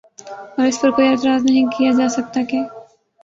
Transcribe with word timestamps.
اور 0.55 0.65
اس 0.67 0.79
پر 0.81 0.89
کوئی 0.91 1.07
اعتراض 1.07 1.43
نہیں 1.45 1.65
کیا 1.75 1.91
جا 1.97 2.07
سکتا 2.09 2.39
کہ 2.49 2.59